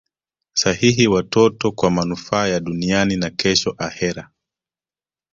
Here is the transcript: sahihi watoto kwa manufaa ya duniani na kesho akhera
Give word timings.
sahihi 0.53 1.07
watoto 1.07 1.71
kwa 1.71 1.91
manufaa 1.91 2.47
ya 2.47 2.59
duniani 2.59 3.15
na 3.15 3.29
kesho 3.29 3.75
akhera 3.77 4.29